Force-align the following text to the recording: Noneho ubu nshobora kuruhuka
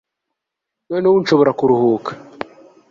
Noneho 0.89 1.11
ubu 1.13 1.21
nshobora 1.23 1.51
kuruhuka 1.59 2.11